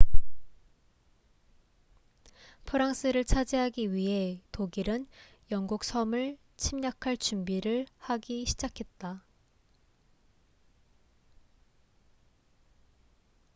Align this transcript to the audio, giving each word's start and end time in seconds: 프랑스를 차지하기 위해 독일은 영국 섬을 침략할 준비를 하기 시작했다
프랑스를 2.65 3.23
차지하기 3.23 3.93
위해 3.93 4.41
독일은 4.51 5.05
영국 5.51 5.83
섬을 5.83 6.39
침략할 6.57 7.17
준비를 7.19 7.85
하기 7.99 8.47
시작했다 8.47 9.23